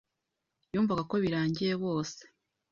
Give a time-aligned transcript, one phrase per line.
[0.73, 2.21] yumvaga ko birangiye bose